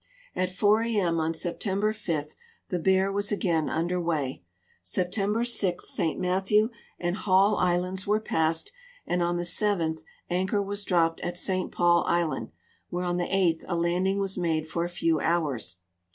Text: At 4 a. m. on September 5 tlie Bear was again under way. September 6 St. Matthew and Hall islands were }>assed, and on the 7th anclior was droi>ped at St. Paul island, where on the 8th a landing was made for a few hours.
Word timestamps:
At 0.35 0.49
4 0.49 0.81
a. 0.81 0.95
m. 0.99 1.19
on 1.19 1.35
September 1.35 1.93
5 1.93 2.35
tlie 2.71 2.83
Bear 2.83 3.11
was 3.11 3.31
again 3.31 3.69
under 3.69 4.01
way. 4.01 4.41
September 4.81 5.43
6 5.45 5.87
St. 5.87 6.19
Matthew 6.19 6.69
and 6.97 7.17
Hall 7.17 7.55
islands 7.57 8.07
were 8.07 8.19
}>assed, 8.19 8.71
and 9.05 9.21
on 9.21 9.37
the 9.37 9.43
7th 9.43 10.01
anclior 10.31 10.65
was 10.65 10.83
droi>ped 10.85 11.19
at 11.21 11.37
St. 11.37 11.71
Paul 11.71 12.03
island, 12.07 12.49
where 12.89 13.05
on 13.05 13.17
the 13.17 13.27
8th 13.27 13.63
a 13.67 13.75
landing 13.75 14.17
was 14.17 14.39
made 14.39 14.67
for 14.67 14.83
a 14.83 14.89
few 14.89 15.19
hours. 15.19 15.77